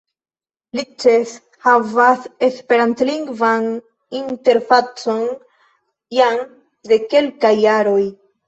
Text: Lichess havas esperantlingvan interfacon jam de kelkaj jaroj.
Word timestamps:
Lichess 0.77 1.33
havas 1.65 2.25
esperantlingvan 2.47 3.69
interfacon 4.23 5.23
jam 6.21 6.45
de 6.93 7.01
kelkaj 7.15 7.57
jaroj. 7.67 8.05